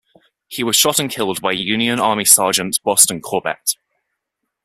He 0.47 0.63
was 0.63 0.75
shot 0.75 0.99
and 0.99 1.11
killed 1.11 1.41
by 1.43 1.51
Union 1.51 1.99
Army 1.99 2.25
Sergeant 2.25 2.79
Boston 2.83 3.21
Corbett. 3.21 3.75